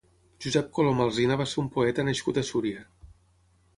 Josep 0.45 0.71
Colom 0.77 1.03
Alsina 1.05 1.37
va 1.41 1.47
ser 1.51 1.59
un 1.65 1.69
poeta 1.77 2.07
nascut 2.11 2.41
a 2.43 2.47
Súria. 2.51 2.83